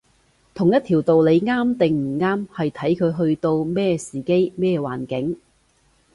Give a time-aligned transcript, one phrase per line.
[0.55, 5.37] 同一條道理啱定唔啱，係睇佢去到咩時機，咩環境